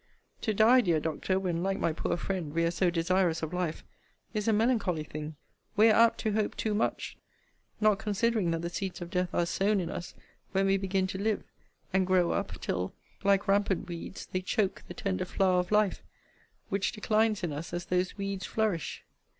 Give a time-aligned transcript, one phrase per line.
[0.41, 3.83] To die, dear Doctor, when, like my poor friend, we are so desirous of life,
[4.33, 5.35] is a melancholy thing.
[5.75, 7.17] We are apt to hope too much,
[7.79, 10.15] not considering that the seeds of death are sown in us
[10.53, 11.43] when we begin to live,
[11.93, 16.01] and grow up, till, like rampant weeds, they choke the tender flower of life;
[16.69, 19.03] which declines in us as those weeds flourish.